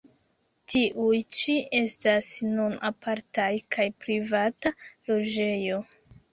[0.71, 5.81] Tiuj ĉi estas nun apartaj kaj privata loĝejo.